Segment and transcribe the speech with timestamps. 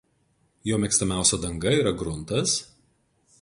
[0.69, 2.57] Jo mėgstamiausia danga yra gruntas.